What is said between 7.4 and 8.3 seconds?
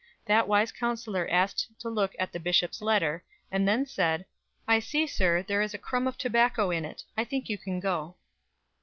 you can go."